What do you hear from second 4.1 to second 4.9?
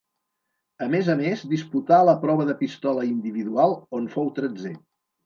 fou tretzè.